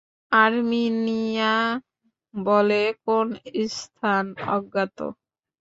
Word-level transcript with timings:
আরমিনীয়া 0.31 1.55
বলে 2.33 2.81
কোন 3.05 3.27
স্থান 3.75 4.25
অজ্ঞাত। 4.55 4.97